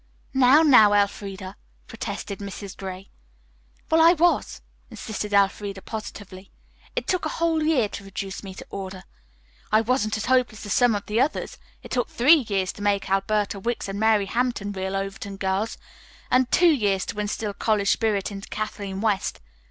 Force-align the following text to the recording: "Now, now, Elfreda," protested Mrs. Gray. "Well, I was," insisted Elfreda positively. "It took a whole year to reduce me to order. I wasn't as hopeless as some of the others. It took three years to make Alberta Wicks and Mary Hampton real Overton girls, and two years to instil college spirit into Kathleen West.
"Now, 0.33 0.63
now, 0.63 0.93
Elfreda," 0.93 1.55
protested 1.85 2.39
Mrs. 2.39 2.75
Gray. 2.75 3.11
"Well, 3.91 4.01
I 4.01 4.13
was," 4.13 4.63
insisted 4.89 5.31
Elfreda 5.31 5.83
positively. 5.83 6.49
"It 6.95 7.05
took 7.05 7.23
a 7.23 7.29
whole 7.37 7.61
year 7.61 7.87
to 7.89 8.05
reduce 8.05 8.41
me 8.41 8.55
to 8.55 8.65
order. 8.71 9.03
I 9.71 9.81
wasn't 9.81 10.17
as 10.17 10.25
hopeless 10.25 10.65
as 10.65 10.73
some 10.73 10.95
of 10.95 11.05
the 11.05 11.21
others. 11.21 11.59
It 11.83 11.91
took 11.91 12.09
three 12.09 12.43
years 12.49 12.71
to 12.71 12.81
make 12.81 13.11
Alberta 13.11 13.59
Wicks 13.59 13.87
and 13.87 13.99
Mary 13.99 14.25
Hampton 14.25 14.71
real 14.71 14.95
Overton 14.95 15.37
girls, 15.37 15.77
and 16.31 16.49
two 16.51 16.69
years 16.71 17.05
to 17.05 17.19
instil 17.19 17.53
college 17.53 17.91
spirit 17.91 18.31
into 18.31 18.49
Kathleen 18.49 19.01
West. 19.01 19.39